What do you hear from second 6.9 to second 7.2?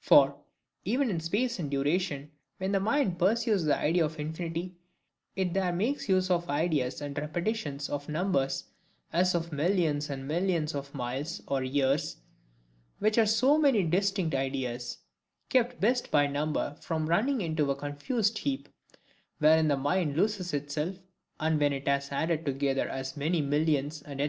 and